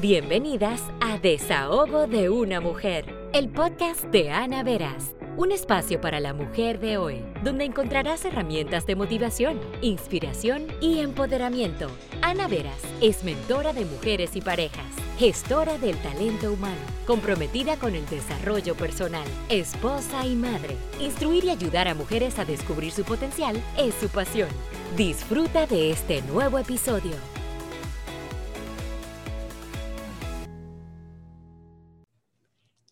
[0.00, 3.04] Bienvenidas a Desahogo de una Mujer,
[3.34, 8.86] el podcast de Ana Veras, un espacio para la mujer de hoy, donde encontrarás herramientas
[8.86, 11.90] de motivación, inspiración y empoderamiento.
[12.22, 14.86] Ana Veras es mentora de mujeres y parejas,
[15.18, 20.78] gestora del talento humano, comprometida con el desarrollo personal, esposa y madre.
[20.98, 24.48] Instruir y ayudar a mujeres a descubrir su potencial es su pasión.
[24.96, 27.12] Disfruta de este nuevo episodio.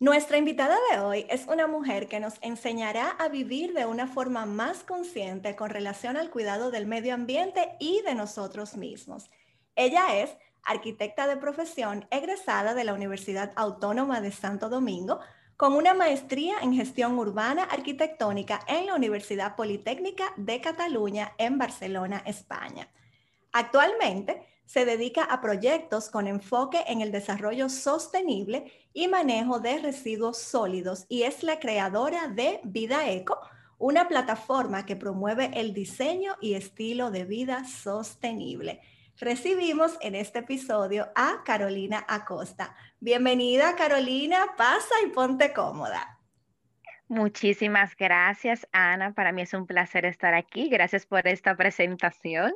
[0.00, 4.46] Nuestra invitada de hoy es una mujer que nos enseñará a vivir de una forma
[4.46, 9.28] más consciente con relación al cuidado del medio ambiente y de nosotros mismos.
[9.74, 10.30] Ella es
[10.62, 15.18] arquitecta de profesión egresada de la Universidad Autónoma de Santo Domingo
[15.56, 22.22] con una maestría en gestión urbana arquitectónica en la Universidad Politécnica de Cataluña en Barcelona,
[22.24, 22.86] España.
[23.50, 30.36] Actualmente se dedica a proyectos con enfoque en el desarrollo sostenible y manejo de residuos
[30.36, 33.40] sólidos y es la creadora de Vida Eco,
[33.78, 38.82] una plataforma que promueve el diseño y estilo de vida sostenible.
[39.16, 42.76] Recibimos en este episodio a Carolina Acosta.
[43.00, 46.18] Bienvenida Carolina, pasa y ponte cómoda.
[47.08, 50.68] Muchísimas gracias Ana, para mí es un placer estar aquí.
[50.68, 52.52] Gracias por esta presentación.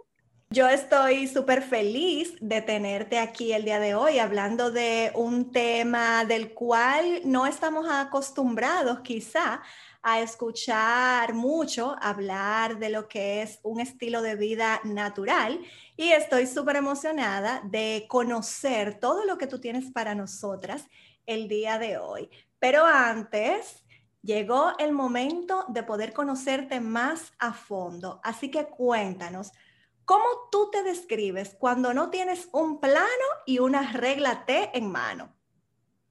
[0.53, 6.27] Yo estoy súper feliz de tenerte aquí el día de hoy hablando de un tema
[6.27, 9.63] del cual no estamos acostumbrados quizá
[10.03, 15.59] a escuchar mucho, hablar de lo que es un estilo de vida natural
[15.97, 20.87] y estoy súper emocionada de conocer todo lo que tú tienes para nosotras
[21.25, 22.29] el día de hoy.
[22.59, 23.83] Pero antes,
[24.21, 29.53] llegó el momento de poder conocerte más a fondo, así que cuéntanos.
[30.05, 33.07] ¿Cómo tú te describes cuando no tienes un plano
[33.47, 35.35] y una regla T en mano?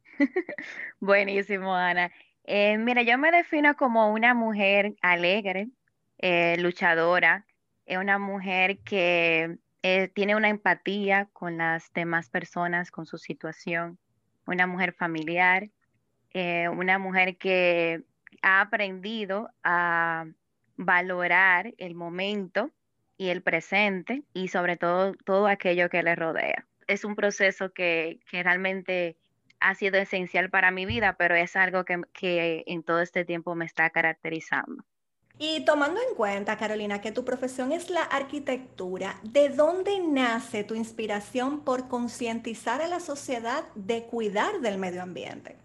[1.00, 2.12] Buenísimo, Ana.
[2.46, 5.70] Eh, mira, yo me defino como una mujer alegre,
[6.20, 7.46] eh, luchadora,
[7.86, 14.00] es una mujer que eh, tiene una empatía con las demás personas, con su situación,
[14.46, 15.70] una mujer familiar,
[16.34, 18.04] una mujer que
[18.42, 20.26] ha aprendido a
[20.78, 22.72] valorar el momento
[23.22, 26.66] y el presente y sobre todo todo aquello que le rodea.
[26.88, 29.16] Es un proceso que, realmente
[29.60, 33.54] ha sido esencial para mi vida, pero es algo que, que en todo este tiempo
[33.54, 34.84] me está caracterizando.
[35.38, 40.74] Y tomando en cuenta, Carolina, que tu profesión es la arquitectura, ¿de dónde nace tu
[40.74, 45.58] inspiración por concientizar a la sociedad de cuidar del medio ambiente?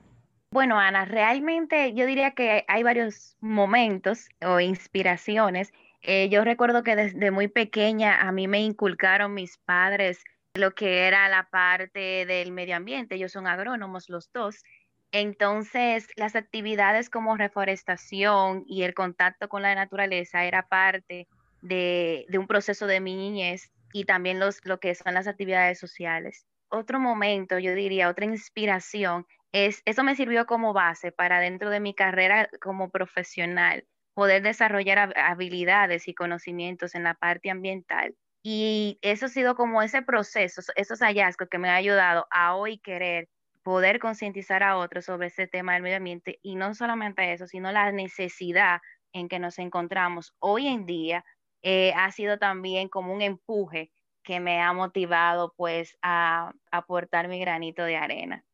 [0.51, 5.73] Bueno, Ana, realmente yo diría que hay varios momentos o inspiraciones
[6.09, 10.23] eh, yo recuerdo que desde muy pequeña a mí me inculcaron mis padres
[10.55, 13.17] lo que era la parte del medio ambiente.
[13.17, 14.63] Ellos son agrónomos los dos.
[15.11, 21.27] Entonces, las actividades como reforestación y el contacto con la naturaleza era parte
[21.61, 26.47] de, un proceso de mi niñez y también los, lo que son las actividades sociales.
[26.69, 31.81] Otro momento, yo diría, otra inspiración, es, eso me sirvió como base para dentro de
[31.81, 33.85] mi carrera como profesional
[34.17, 38.15] poder desarrollar habilidades y conocimientos en la parte ambiental.
[38.43, 42.79] Y eso ha sido como ese proceso, esos hallazgos que me han ayudado a hoy
[42.79, 43.29] querer
[43.63, 47.71] poder concientizar a otros sobre ese tema del medio ambiente y no solamente eso, sino
[47.73, 48.81] la necesidad
[49.13, 51.23] en que nos encontramos hoy en día
[51.63, 53.91] eh, ha sido también como un empuje
[54.23, 58.45] que me ha motivado pues a aportar mi granito de arena.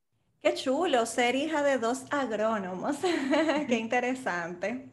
[0.40, 2.96] Qué chulo ser hija de dos agrónomos,
[3.68, 4.90] qué interesante.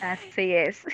[0.00, 0.84] Así es.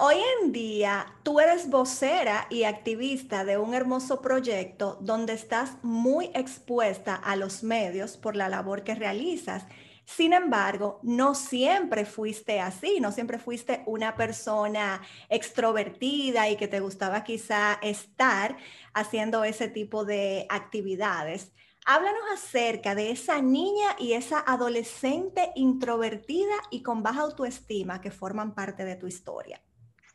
[0.00, 6.30] Hoy en día tú eres vocera y activista de un hermoso proyecto donde estás muy
[6.34, 9.66] expuesta a los medios por la labor que realizas.
[10.04, 16.80] Sin embargo, no siempre fuiste así, no siempre fuiste una persona extrovertida y que te
[16.80, 18.56] gustaba quizá estar
[18.94, 21.52] haciendo ese tipo de actividades.
[21.86, 28.54] Háblanos acerca de esa niña y esa adolescente introvertida y con baja autoestima que forman
[28.54, 29.60] parte de tu historia.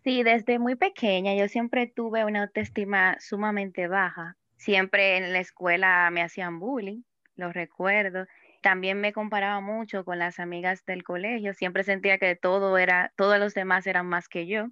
[0.03, 4.35] Sí, desde muy pequeña yo siempre tuve una autoestima sumamente baja.
[4.57, 7.03] Siempre en la escuela me hacían bullying,
[7.35, 8.25] lo recuerdo.
[8.63, 11.53] También me comparaba mucho con las amigas del colegio.
[11.53, 14.69] Siempre sentía que todo era, todos los demás eran más que yo,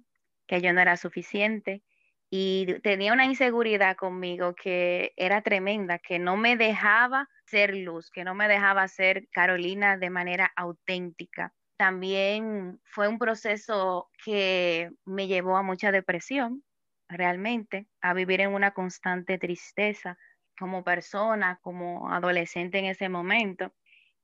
[0.48, 1.84] que yo no era suficiente
[2.30, 8.24] y tenía una inseguridad conmigo que era tremenda, que no me dejaba ser luz, que
[8.24, 11.54] no me dejaba ser Carolina de manera auténtica.
[11.78, 16.64] También fue un proceso que me llevó a mucha depresión,
[17.08, 20.18] realmente, a vivir en una constante tristeza.
[20.58, 23.72] como persona, como adolescente en ese momento.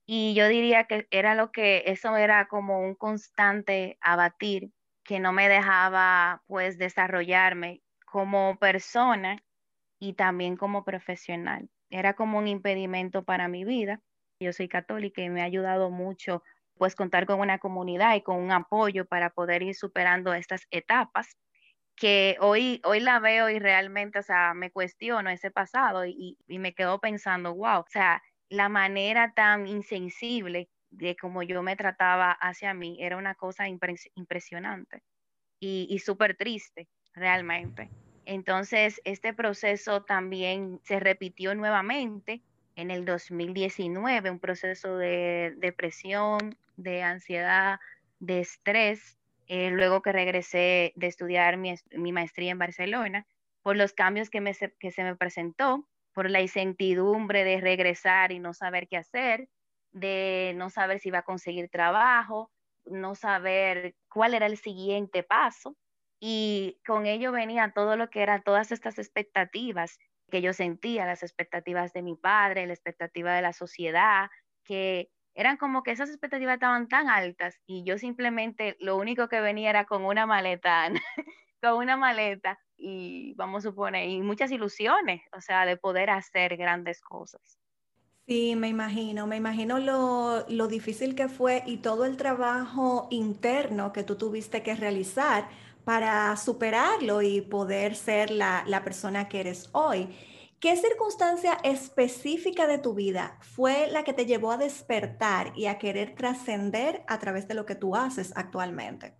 [0.07, 4.71] Y yo diría que era lo que, eso era como un constante abatir
[5.05, 7.81] que no me dejaba pues desarrollarme
[8.15, 9.43] como persona
[9.99, 11.69] y también como profesional.
[11.89, 13.99] Era como un impedimento para mi vida.
[14.39, 16.41] Yo soy católica y me ha ayudado mucho
[16.77, 21.35] pues contar con una comunidad y con un apoyo para poder ir superando estas etapas
[21.97, 26.59] que hoy, hoy la veo y realmente, o sea, me cuestiono ese pasado y, y
[26.59, 32.31] me quedo pensando, wow, o sea, la manera tan insensible de cómo yo me trataba
[32.31, 35.03] hacia mí era una cosa impresionante
[35.59, 37.89] y, y súper triste, realmente.
[38.25, 42.41] Entonces, este proceso también se repitió nuevamente
[42.75, 47.79] en el 2019, un proceso de depresión, de ansiedad,
[48.19, 49.17] de estrés,
[49.47, 51.75] eh, luego que regresé de estudiar mi,
[52.11, 53.27] maestría en Barcelona,
[53.61, 54.41] por los cambios que,
[54.79, 59.49] que se me presentó, por la incertidumbre de regresar y no saber qué hacer,
[59.91, 62.51] de no saber si iba a conseguir trabajo,
[62.85, 65.75] no saber cuál era el siguiente paso.
[66.27, 69.99] Y con ello venía todo lo que eran todas estas expectativas
[70.31, 74.31] que yo sentía, las expectativas de mi padre, la expectativa de la sociedad,
[74.63, 79.39] que eran como que esas expectativas estaban tan altas y yo simplemente lo único que
[79.39, 80.89] venía era con una maleta,
[81.61, 86.57] con una maleta y vamos a suponer, y muchas ilusiones, o sea, de poder hacer
[86.57, 87.59] grandes cosas.
[88.25, 93.93] Sí, me imagino, me imagino lo, lo difícil que fue y todo el trabajo interno
[93.93, 95.47] que tú tuviste que realizar
[95.85, 100.09] para superarlo y poder ser la, persona que eres hoy.
[100.59, 105.77] ¿Qué circunstancia específica de tu vida fue la que te llevó a despertar y a
[105.77, 109.13] querer trascender a través de lo que tú haces actualmente?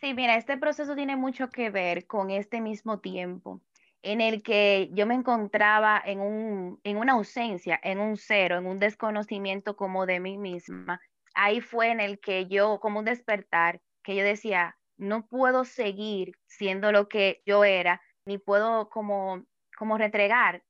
[0.00, 3.60] Sí, mira, este proceso tiene mucho que ver con este mismo tiempo
[4.02, 8.66] en el que yo me encontraba en, un, en una ausencia, en un cero, en
[8.66, 11.00] un desconocimiento como de mí misma.
[11.34, 16.36] Ahí fue en el que yo, como un despertar, que yo decía, no puedo seguir
[16.46, 19.44] siendo lo que yo era, ni puedo como,
[19.76, 20.62] como retregar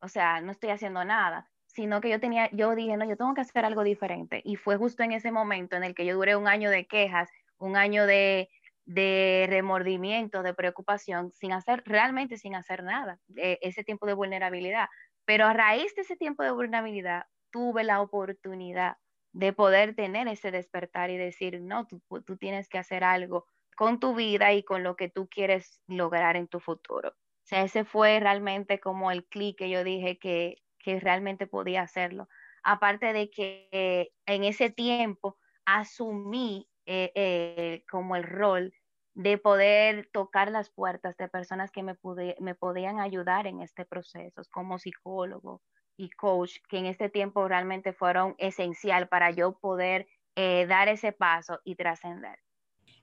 [0.00, 3.34] o sea, no estoy haciendo nada, sino que yo tenía, yo dije, no, yo tengo
[3.34, 4.40] que hacer algo diferente.
[4.44, 7.30] Y fue justo en ese momento en el que yo duré un año de quejas,
[7.58, 8.48] un año de,
[8.84, 14.88] de remordimiento, de preocupación, sin hacer, realmente sin hacer nada, ese tiempo de vulnerabilidad.
[15.24, 18.96] Pero a raíz de ese tiempo de vulnerabilidad, tuve la oportunidad
[19.32, 23.46] de poder tener ese despertar y decir, no, tú, tú tienes que hacer algo
[23.76, 27.10] con tu vida y con lo que tú quieres lograr en tu futuro.
[27.10, 31.82] O sea, ese fue realmente como el clic que yo dije que, que realmente podía
[31.82, 32.28] hacerlo.
[32.64, 38.72] Aparte de que en ese tiempo asumí eh, eh, como el rol
[39.14, 41.96] de poder tocar las puertas de personas que me,
[42.40, 45.62] me podían ayudar en este proceso, como psicólogo
[45.96, 50.06] y coach, que en este tiempo realmente fueron esencial para yo poder
[50.36, 52.38] eh, dar ese paso y trascender.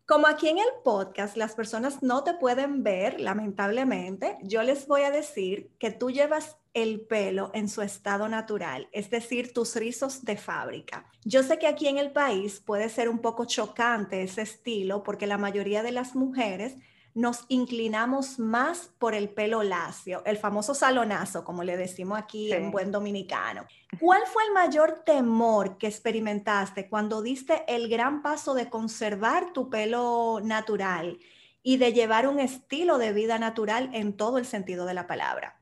[0.06, 5.04] Como aquí en el podcast las personas no te pueden ver, lamentablemente, yo les voy
[5.04, 10.26] a decir que tú llevas el pelo en su estado natural, es decir, tus rizos
[10.26, 11.10] de fábrica.
[11.24, 15.26] Yo sé que aquí en el país puede ser un poco chocante ese estilo porque
[15.26, 16.76] la mayoría de las mujeres
[17.16, 22.72] nos inclinamos más por el pelo lacio, el famoso salonazo, como le decimos aquí en
[22.72, 23.66] buen dominicano.
[24.00, 29.70] ¿Cuál fue el mayor temor que experimentaste cuando diste el gran paso de conservar tu
[29.70, 31.20] pelo natural
[31.62, 35.60] y de llevar un estilo de vida natural en todo el sentido de la palabra?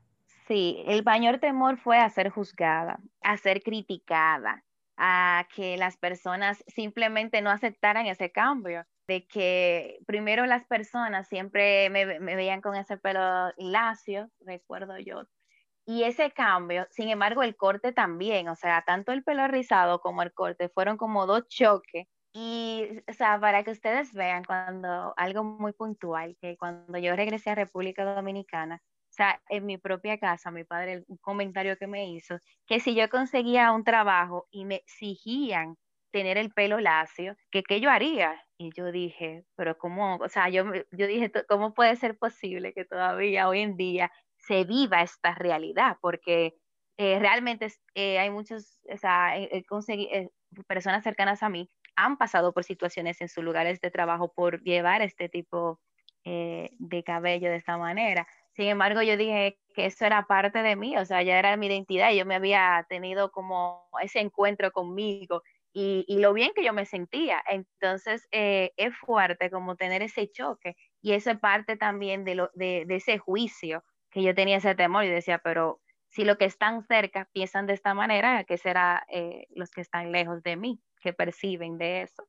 [0.48, 4.64] Sí, el mayor temor fue a ser juzgada, a ser criticada,
[4.96, 11.90] a que las personas simplemente no aceptaran ese cambio de que primero las personas siempre
[11.90, 15.24] me, veían con ese pelo lacio, recuerdo yo,
[15.84, 20.22] y ese cambio, sin embargo, el corte también, o sea, tanto el pelo rizado como
[20.22, 22.06] el corte fueron como dos choques.
[22.34, 27.50] Y, o sea, para que ustedes vean cuando algo muy puntual, que cuando yo regresé
[27.50, 28.80] a República Dominicana,
[29.12, 32.94] o sea, en mi propia casa, mi padre, un comentario que me hizo, que si
[32.94, 35.76] yo conseguía un trabajo y me exigían
[36.12, 38.42] tener el pelo lacio, que qué yo haría.
[38.62, 42.84] Y yo dije, pero cómo, o sea, yo, yo dije, ¿cómo puede ser posible que
[42.84, 45.96] todavía hoy en día se viva esta realidad?
[46.00, 46.54] Porque
[46.96, 47.66] eh, realmente
[47.96, 50.30] eh, hay muchos, o sea, eh,
[50.68, 55.02] personas cercanas a mí han pasado por situaciones en sus lugares de trabajo por llevar
[55.02, 55.80] este tipo
[56.24, 58.28] de cabello de esta manera.
[58.54, 61.66] Sin embargo, yo dije que eso era parte de mí, o sea, ya era mi
[61.66, 65.42] identidad, yo me había tenido como ese encuentro conmigo
[65.72, 67.42] y, lo bien que yo me sentía.
[67.48, 72.50] Entonces, eh, es fuerte como tener ese choque y eso es parte también de, lo,
[72.54, 76.86] de, ese juicio que yo tenía ese temor y decía, pero si los que están
[76.86, 81.14] cerca piensan de esta manera, ¿qué será eh, los que están lejos de mí, que
[81.14, 82.28] perciben de eso?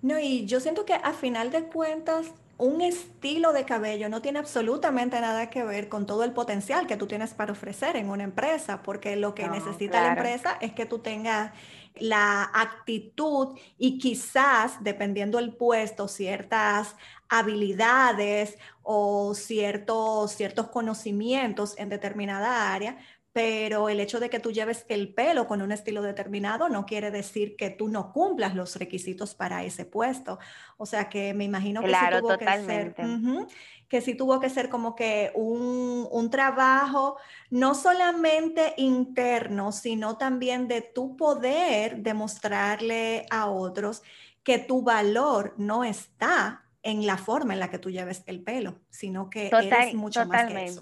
[0.00, 4.38] No, y yo siento que a final de cuentas, un estilo de cabello no tiene
[4.38, 8.24] absolutamente nada que ver con todo el potencial que tú tienes para ofrecer en una
[8.24, 11.52] empresa, porque lo que necesita la empresa es que tú tengas
[11.96, 16.96] la actitud y quizás, dependiendo del puesto, ciertas
[17.28, 22.98] habilidades o ciertos, ciertos conocimientos en determinada área,
[23.34, 27.10] pero el hecho de que tú lleves el pelo con un estilo determinado no quiere
[27.10, 30.38] decir que tú no cumplas los requisitos para ese puesto.
[30.76, 32.94] O sea que me imagino que sí tuvo que ser,
[33.88, 37.16] que sí tuvo que ser como que un, un, trabajo
[37.50, 44.02] no solamente interno, sino también de tu poder demostrarle a otros
[44.42, 48.78] que tu valor no está en la forma en la que tú lleves el pelo,
[48.90, 50.80] sino que eres mucho más que eso.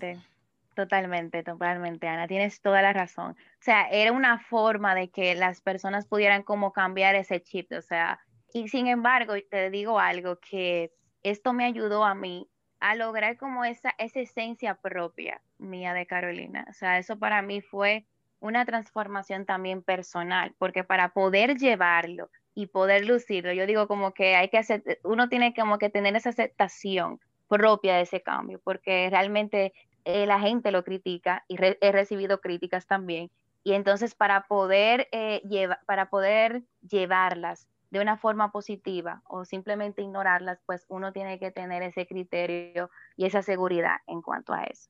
[0.75, 3.33] Totalmente, totalmente, Ana, tienes toda la razón.
[3.33, 7.83] O sea, era una forma de que las personas pudieran como cambiar ese chip, o
[7.83, 8.21] sea,
[8.55, 12.49] y sin embargo, te digo algo que esto me ayudó a mí
[12.83, 16.67] a lograr como esa, esa esencia propia mía de Carolina.
[16.69, 18.07] O sea, eso para mí fue
[18.41, 24.35] una transformación también personal, porque para poder llevarlo y poder lucirlo, yo digo como que
[24.35, 29.09] hay que hacer, uno tiene como que tener esa aceptación propia de ese cambio, porque
[29.11, 29.73] realmente
[30.05, 33.31] eh, la gente lo critica y he recibido críticas también.
[33.62, 35.41] Y entonces para poder, eh,
[35.87, 41.82] para poder llevarlas de una forma positiva o simplemente ignorarlas, pues uno tiene que tener
[41.82, 44.88] ese criterio y esa seguridad en cuanto a eso.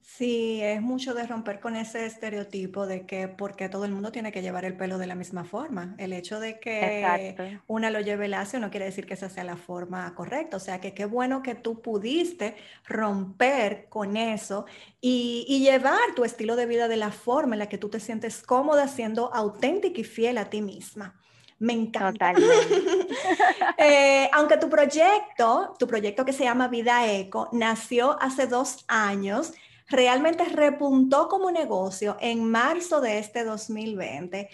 [0.00, 4.32] Sí, es mucho de romper con ese estereotipo de que porque todo el mundo tiene
[4.32, 5.94] que llevar el pelo de la misma forma.
[5.98, 9.56] El hecho de que una lo lleve lacio no quiere decir que esa sea la
[9.56, 10.56] forma correcta.
[10.56, 12.56] O sea, que qué bueno que tú pudiste
[12.86, 14.66] romper con eso
[15.00, 18.00] y, y llevar tu estilo de vida de la forma en la que tú te
[18.00, 21.19] sientes cómoda siendo auténtica y fiel a ti misma.
[21.60, 22.32] Me encanta.
[23.78, 29.52] eh, aunque tu proyecto, tu proyecto que se llama Vida Eco, nació hace dos años
[29.90, 34.48] realmente repuntó como negocio en marzo de este 2020.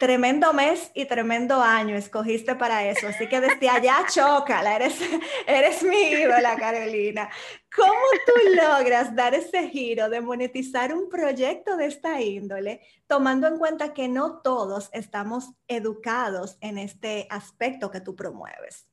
[0.00, 4.98] Tremendo mes y tremendo año escogiste para eso, así que desde allá chócala, eres,
[5.46, 7.28] eres mi ídola, Carolina.
[7.76, 7.92] ¿Cómo
[8.24, 13.92] tú logras dar ese giro de monetizar un proyecto de esta índole, tomando en cuenta
[13.92, 18.88] que no todos estamos educados en este aspecto que tú promueves?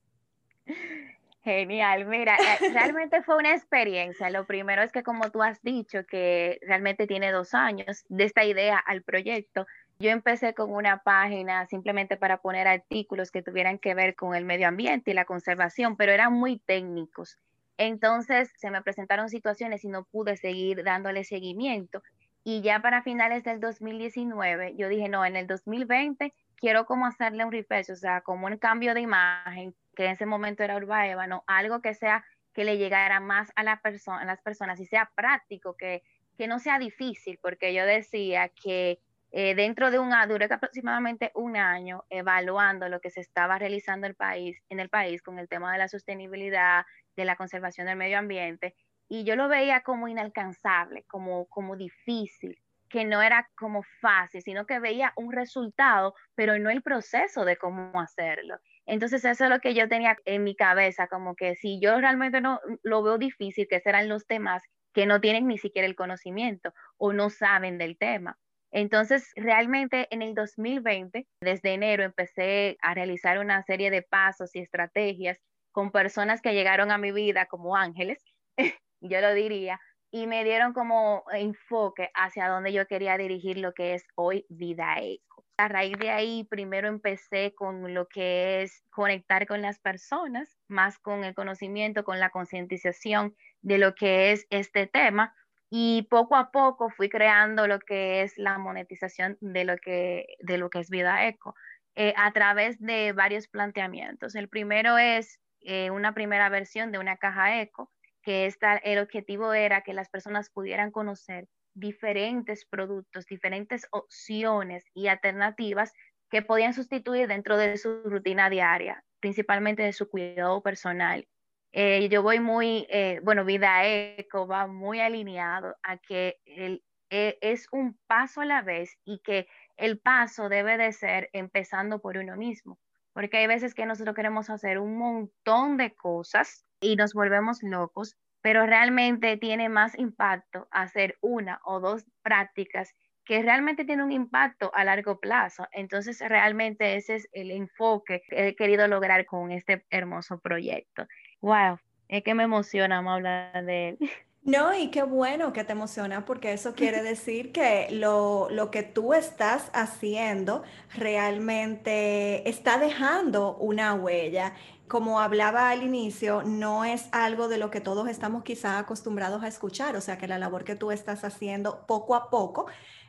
[1.42, 4.30] Genial, mira, eh, realmente fue una experiencia.
[4.30, 8.44] Lo primero es que como tú has dicho, que realmente tiene dos años de esta
[8.44, 9.66] idea al proyecto,
[10.00, 14.46] yo empecé con una página simplemente para poner artículos que tuvieran que ver con el
[14.46, 17.40] medio ambiente y la conservación, pero eran muy técnicos.
[17.78, 22.04] Entonces se me presentaron situaciones y no pude seguir dándole seguimiento.
[22.44, 27.46] Y ya para finales del 2019, yo dije, no, en el 2020 quiero como hacerle
[27.46, 31.08] un refresh, o sea, como un cambio de imagen, que en ese momento era Urba
[31.08, 32.24] Ébano, algo que sea
[32.54, 36.04] que le llegara más a, a las personas y sea práctico, que,
[36.38, 39.00] que no sea difícil, porque yo decía que
[39.32, 44.08] eh, dentro de un año, duré aproximadamente un año evaluando lo que se estaba realizando
[44.08, 47.98] el país, en el país con el tema de la sostenibilidad, de la conservación del
[47.98, 48.76] medio ambiente,
[49.10, 54.66] y yo lo veía como inalcanzable, como, como difícil que no era como fácil, sino
[54.66, 58.58] que veía un resultado, pero no el proceso de cómo hacerlo.
[58.86, 62.42] Entonces eso es lo que yo tenía en mi cabeza, como que si yo realmente
[62.42, 66.74] no lo veo difícil, que serán los temas que no tienen ni siquiera el conocimiento
[66.98, 68.38] o no saben del tema.
[68.72, 74.60] Entonces, realmente en el 2020, desde enero, empecé a realizar una serie de pasos y
[74.60, 75.40] estrategias
[75.72, 78.24] con personas que llegaron a mi vida como ángeles,
[79.02, 79.80] yo lo diría,
[80.12, 84.96] y me dieron como enfoque hacia donde yo quería dirigir lo que es hoy Vida
[85.00, 85.46] Eco.
[85.58, 91.00] A raíz de ahí, primero empecé con lo que es conectar con las personas, más
[91.00, 95.34] con el conocimiento, con la concientización de lo que es este tema.
[95.70, 100.58] Y poco a poco fui creando lo que es la monetización de lo que, de
[100.58, 101.56] lo que es Vida Eco
[101.96, 104.36] eh, a través de varios planteamientos.
[104.36, 109.82] El primero es eh, una primera versión de una caja eco que el objetivo era
[109.82, 115.94] que las personas pudieran conocer diferentes productos, diferentes opciones y alternativas
[116.30, 121.26] que podían sustituir dentro de su rutina diaria, principalmente de su cuidado personal.
[121.72, 127.38] Eh, yo voy muy, eh, bueno, Vida Eco va muy alineado a que el, e,
[127.42, 129.48] es un paso a la vez y que
[129.78, 132.80] el paso debe de ser empezando por uno mismo,
[133.14, 138.16] porque hay veces que nosotros queremos hacer un montón de cosas y nos volvemos locos,
[138.42, 142.94] pero realmente tiene más impacto hacer una o dos prácticas
[143.26, 145.68] que realmente tiene un impacto a largo plazo.
[145.74, 151.06] Entonces, realmente ese es el enfoque que he querido lograr con este hermoso proyecto.
[151.42, 151.78] Wow,
[152.08, 153.98] es que me emociona hablar de él.
[154.48, 158.82] No, y qué bueno que te emociona porque eso quiere decir que lo, lo, que
[158.82, 160.64] tú estás haciendo
[160.96, 164.54] realmente está dejando una huella.
[164.88, 169.50] Como hablaba al inicio, no es algo de lo que todos estamos quizá acostumbrados a
[169.50, 172.68] escuchar, o sea que la labor que tú estás haciendo poco a poco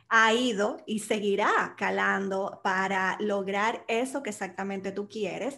[0.09, 5.57] ha ido y seguirá calando para lograr eso que exactamente tú quieres.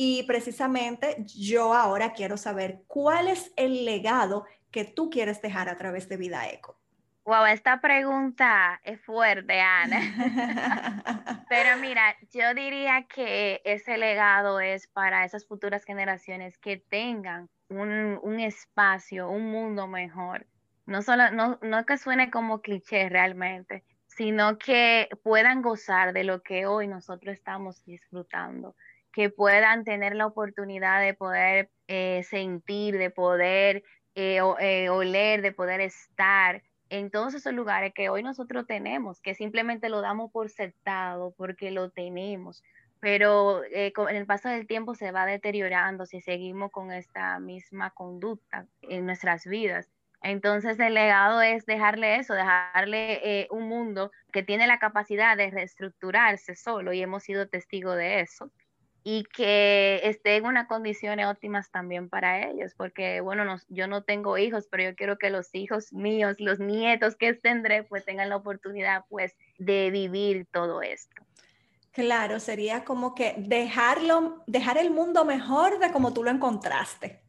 [0.00, 5.76] Y precisamente yo ahora quiero saber cuál es el legado que tú quieres dejar a
[5.76, 6.78] través de Vida Eco.
[7.24, 11.44] Wow, esta pregunta es fuerte, Ana.
[11.48, 18.20] Pero mira, yo diría que ese legado es para esas futuras generaciones que tengan un,
[18.22, 20.46] un espacio, un mundo mejor
[20.88, 26.42] no solo, no, no que suene como cliché realmente, sino que puedan gozar de lo
[26.42, 28.74] que hoy nosotros estamos disfrutando,
[29.18, 33.82] que puedan tener la oportunidad de poder eh, sentir, de poder
[34.14, 39.34] eh, eh, oler, de poder estar en todos esos lugares que hoy nosotros tenemos, que
[39.34, 42.62] simplemente lo damos por sentado porque lo tenemos,
[43.00, 48.66] pero en el paso del tiempo se va deteriorando si seguimos con esta misma conducta
[48.82, 49.90] en nuestras vidas.
[50.22, 55.50] Entonces el legado es dejarle eso, dejarle eh, un mundo que tiene la capacidad de
[55.50, 58.52] reestructurarse solo y hemos sido testigos de eso
[59.04, 64.38] y que esté en unas condiciones óptimas también para ellos, porque bueno, yo no tengo
[64.38, 68.36] hijos, pero yo quiero que los hijos míos, los nietos que tendré, pues tengan la
[68.36, 71.22] oportunidad pues de vivir todo esto.
[71.92, 77.27] Claro, sería como que dejarlo, dejar el mundo mejor de como tú lo encontraste.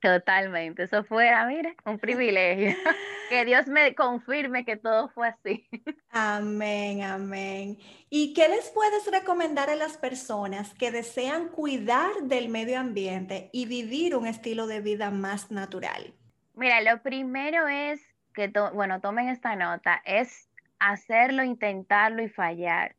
[0.00, 2.74] Totalmente, eso fue, ah, mira, un privilegio.
[3.28, 5.68] que Dios me confirme que todo fue así.
[6.10, 7.78] Amén, amén.
[8.08, 13.66] ¿Y qué les puedes recomendar a las personas que desean cuidar del medio ambiente y
[13.66, 16.14] vivir un estilo de vida más natural?
[16.54, 18.00] Mira, lo primero es
[18.34, 22.96] que, bueno, tomen esta nota, es hacerlo, intentarlo y fallar.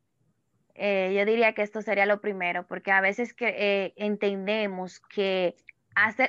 [0.76, 5.56] Eh, yo diría que esto sería lo primero, porque a veces que eh, entendemos que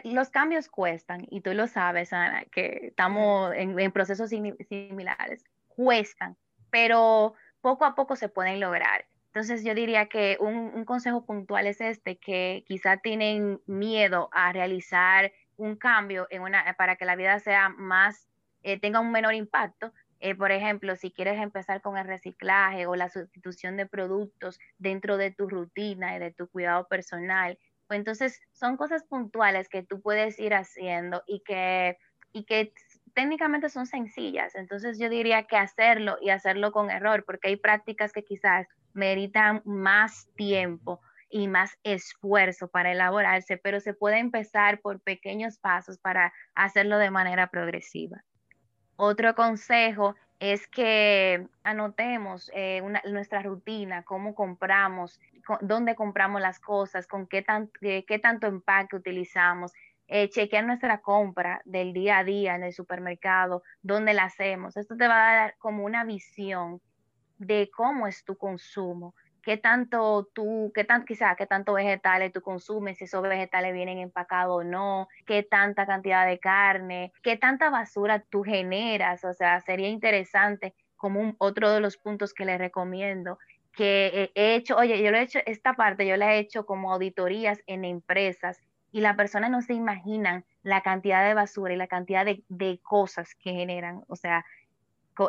[0.04, 6.36] los cambios cuestan, y tú lo sabes, Ana, que estamos en, procesos similares, cuestan,
[6.70, 9.06] pero poco a poco se pueden lograr.
[9.26, 15.32] Entonces yo diría que un, consejo puntual es este, que quizá tienen miedo a realizar
[15.56, 16.28] un cambio
[16.76, 18.28] para que la vida sea más,
[18.62, 19.92] eh, tenga un menor impacto.
[20.20, 25.16] Eh, por ejemplo, si quieres empezar con el reciclaje o la sustitución de productos dentro
[25.16, 27.58] de tu rutina y de tu cuidado personal,
[27.90, 31.98] entonces, son cosas puntuales que tú puedes ir haciendo y que,
[32.32, 32.72] y que
[33.14, 34.54] técnicamente son sencillas.
[34.54, 39.62] Entonces, yo diría que hacerlo y hacerlo con error, porque hay prácticas que quizás meritan
[39.64, 46.32] más tiempo y más esfuerzo para elaborarse, pero se puede empezar por pequeños pasos para
[46.54, 48.22] hacerlo de manera progresiva.
[48.96, 55.20] Otro consejo es que anotemos eh, nuestra rutina, cómo compramos,
[55.60, 57.44] dónde compramos las cosas, con qué,
[57.80, 59.72] qué tanto empaque utilizamos,
[60.08, 64.76] eh, chequear nuestra compra del día a día en el supermercado, dónde la hacemos.
[64.76, 66.80] Esto te va a dar como una visión
[67.38, 72.40] de cómo es tu consumo, qué tanto tú, qué tan, quizás qué tanto vegetales tú
[72.40, 77.70] consumes, si esos vegetales vienen empacados o no, qué tanta cantidad de carne, qué tanta
[77.70, 79.24] basura tú generas.
[79.24, 83.38] O sea, sería interesante como un, otro de los puntos que les recomiendo
[83.74, 86.92] que he hecho, oye, yo lo he hecho, esta parte yo la he hecho como
[86.92, 88.60] auditorías en empresas
[88.92, 92.78] y las personas no se imaginan la cantidad de basura y la cantidad de, de
[92.82, 94.44] cosas que generan, o sea,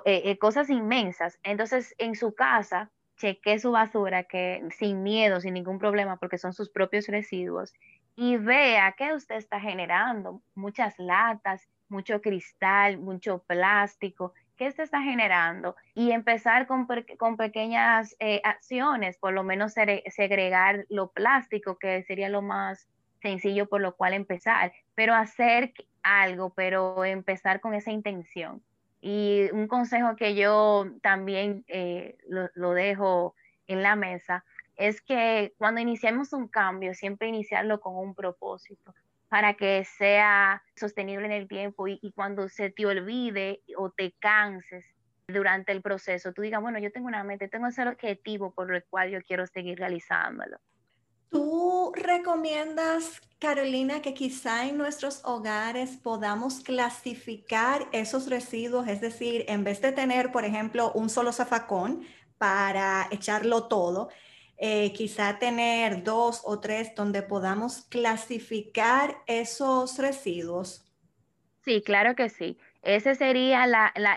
[0.05, 1.39] eh, eh, cosas inmensas.
[1.43, 6.53] Entonces, en su casa, cheque su basura que sin miedo, sin ningún problema, porque son
[6.53, 7.73] sus propios residuos,
[8.15, 15.01] y vea qué usted está generando, muchas latas, mucho cristal, mucho plástico, ¿qué se está
[15.01, 15.75] generando?
[15.93, 22.29] Y empezar con, con pequeñas eh, acciones, por lo menos segregar lo plástico, que sería
[22.29, 22.87] lo más
[23.21, 25.73] sencillo por lo cual empezar, pero hacer
[26.03, 28.61] algo, pero empezar con esa intención.
[29.05, 33.35] Y un consejo que yo también eh, lo, dejo
[33.67, 34.45] en la mesa
[34.77, 38.95] es que cuando iniciamos un cambio, siempre iniciarlo con un propósito
[39.27, 44.85] para que sea sostenible en el tiempo y, cuando se te olvide o te canses
[45.27, 48.85] durante el proceso, tú digas, bueno, yo tengo una meta, tengo ese objetivo por el
[48.85, 50.59] cual yo quiero seguir realizándolo.
[51.33, 58.87] ¿Tú recomiendas, Carolina, que quizá en nuestros hogares podamos clasificar esos residuos?
[58.87, 62.05] Es decir, en vez de tener, por ejemplo, un solo zafacón
[62.37, 64.09] para echarlo todo,
[64.57, 70.85] eh, quizá tener dos o tres donde podamos clasificar esos residuos.
[71.65, 72.59] Sí, claro que sí.
[72.83, 73.65] Ese sería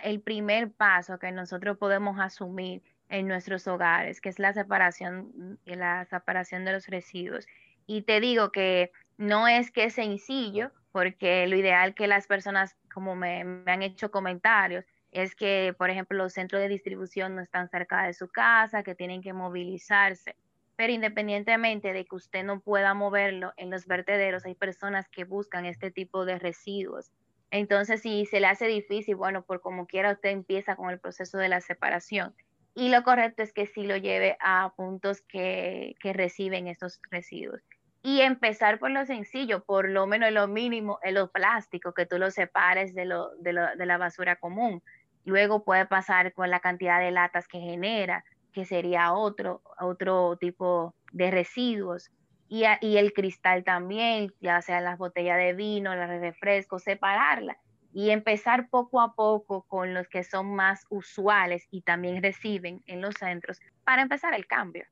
[0.02, 6.04] el primer paso que nosotros podemos asumir en nuestros hogares, que es la separación, la
[6.06, 7.46] separación de los residuos.
[7.86, 12.76] Y te digo que no es que es sencillo, porque lo ideal que las personas,
[12.92, 17.42] como me, me han hecho comentarios, es que, por ejemplo, los centros de distribución no
[17.42, 20.36] están cerca de su casa, que tienen que movilizarse.
[20.74, 25.64] Pero independientemente de que usted no pueda moverlo en los vertederos, hay personas que buscan
[25.64, 27.12] este tipo de residuos
[27.50, 31.38] entonces, si se le hace difícil, bueno, por como quiera usted empieza con el proceso
[31.38, 32.34] de la separación.
[32.78, 37.62] Y lo correcto es que sí lo lleve a puntos que, reciben esos residuos.
[38.02, 42.18] Y empezar por lo sencillo, por lo menos lo mínimo, en lo plástico, que tú
[42.18, 44.82] lo separes de, lo, de, la basura común.
[45.24, 50.94] Luego puede pasar con la cantidad de latas que genera, que sería otro, otro tipo
[51.12, 52.10] de residuos
[52.46, 57.56] y, y, el cristal también, ya sea las botellas de vino, las de refresco, separarla
[57.96, 63.00] y empezar poco a poco con los que son más usuales y también reciben en
[63.00, 64.84] los centros para empezar el cambio.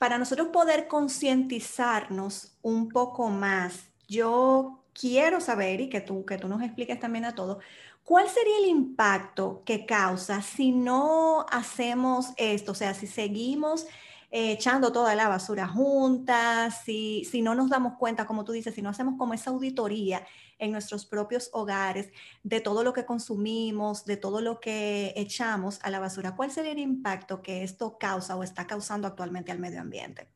[0.00, 6.48] Para nosotros poder concientizarnos un poco más, yo quiero saber y que tú, que tú
[6.48, 7.62] nos expliques también a todos,
[8.02, 12.72] ¿cuál sería el impacto que causa si no hacemos esto?
[12.72, 13.86] O sea, si seguimos
[14.32, 18.82] echando toda la basura juntas, si, si no nos damos cuenta, como tú dices, si
[18.82, 20.26] no hacemos como esa auditoría
[20.64, 22.10] en nuestros propios hogares
[22.42, 26.72] de todo lo que consumimos, de todo lo que echamos a la basura, ¿cuál sería
[26.72, 30.28] el impacto que esto causa o está causando actualmente al medio ambiente?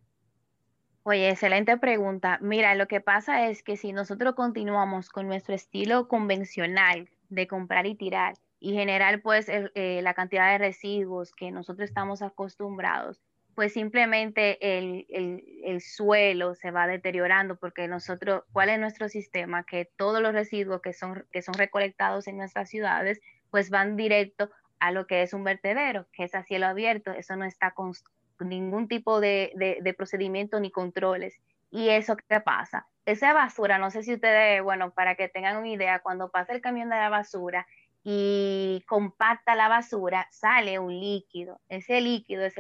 [1.03, 2.39] Oye, excelente pregunta.
[2.43, 7.87] Mira, lo que pasa es que si nosotros continuamos con nuestro estilo convencional de comprar
[7.87, 13.23] y tirar y generar pues eh, la cantidad de residuos que nosotros estamos acostumbrados,
[13.59, 19.65] pues simplemente el, suelo se va deteriorando porque nosotros, ¿cuál es nuestro sistema?
[19.65, 24.49] Que todos los residuos que son, que son recolectados en nuestras ciudades, pues van directo
[24.79, 27.95] a lo que es un vertedero, que es a cielo abierto, eso no está con
[28.39, 31.41] ningún tipo de, de procedimiento ni controles.
[31.73, 32.87] ¿Y eso qué pasa?
[33.07, 36.61] Esa basura, no sé si ustedes, bueno, para que tengan una idea, cuando pasa el
[36.61, 37.67] camión de la basura,
[38.11, 41.61] y compacta la basura, sale un líquido.
[41.69, 42.55] Ese líquido es,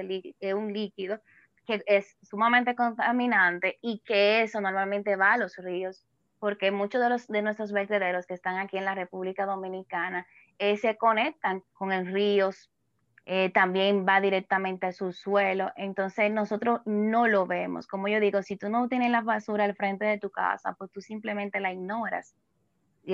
[0.55, 1.23] un líquido
[1.67, 6.05] que es sumamente contaminante y que eso normalmente va a los ríos,
[6.39, 10.27] porque muchos de, los, de nuestros vertederos que están aquí en la República Dominicana
[10.59, 12.71] eh, se conectan con el ríos,
[13.25, 17.87] eh, también va directamente a su suelo, entonces nosotros no lo vemos.
[17.87, 20.93] Como yo digo, si tú no tienes la basura al frente de tu casa, pues
[20.93, 22.35] tú simplemente la ignoras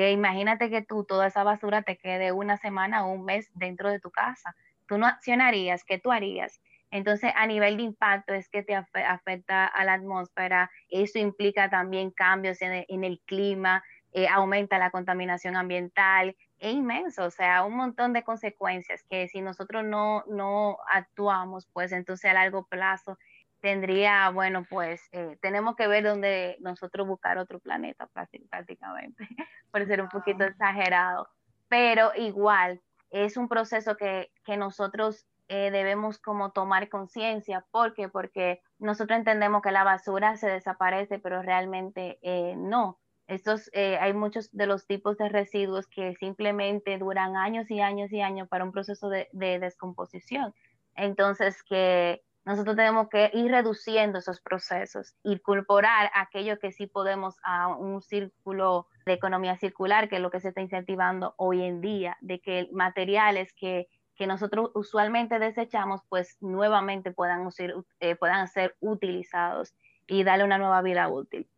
[0.02, 4.00] imagínate que tú toda esa basura te quede una semana o un mes dentro de
[4.00, 4.56] tu casa.
[4.86, 6.60] Tú no accionarías, ¿qué tú harías?
[6.90, 12.12] Entonces, a nivel de impacto es que te afecta a la atmósfera, eso implica también
[12.12, 18.12] cambios en el, clima, eh, aumenta la contaminación ambiental, es inmenso, o sea, un montón
[18.12, 23.18] de consecuencias que si nosotros no, no actuamos, pues entonces a largo plazo
[23.64, 28.06] tendría, bueno, pues eh, tenemos que ver dónde nosotros buscar otro planeta
[28.50, 29.26] prácticamente,
[29.70, 31.30] por ser un poquito exagerado,
[31.68, 38.10] pero igual es un proceso que, que nosotros eh, debemos como tomar conciencia, ¿por qué?
[38.10, 43.00] Porque nosotros entendemos que la basura se desaparece, pero realmente eh, no.
[43.28, 48.20] Estos, hay muchos de los tipos de residuos que simplemente duran años y años y
[48.20, 50.52] años para un proceso de, de descomposición.
[50.94, 57.68] Entonces, que nosotros tenemos que ir reduciendo esos procesos, incorporar aquello que sí podemos a
[57.68, 62.18] un círculo de economía circular, que es lo que se está incentivando hoy en día,
[62.20, 68.76] de que materiales que, que nosotros usualmente desechamos, pues nuevamente puedan ser, eh, puedan ser
[68.80, 69.74] utilizados
[70.06, 71.48] y darle una nueva vida útil.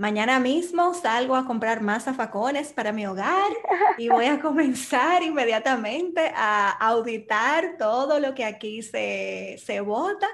[0.00, 3.52] Mañana mismo salgo a comprar más zafacones para mi hogar
[3.98, 10.26] y voy a comenzar inmediatamente a auditar todo lo que aquí se, se vota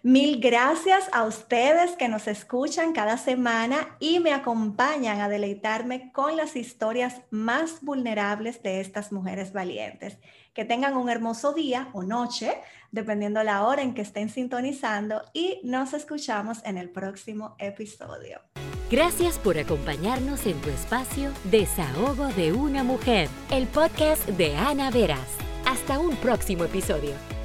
[0.03, 6.37] Mil gracias a ustedes que nos escuchan cada semana y me acompañan a deleitarme con
[6.37, 10.19] las historias más vulnerables de estas mujeres valientes.
[10.57, 12.51] Que tengan un hermoso día o noche,
[12.91, 18.41] dependiendo la hora en que estén sintonizando y nos escuchamos en el próximo episodio.
[18.91, 25.29] Gracias por acompañarnos en tu espacio Desahogo de una mujer, el podcast de Ana Veras.
[25.67, 27.36] Hasta un próximo episodio.